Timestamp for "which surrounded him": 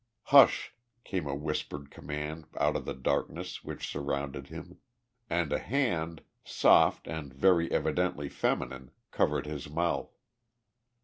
3.63-4.79